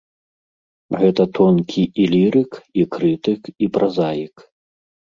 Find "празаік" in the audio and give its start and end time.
3.79-4.35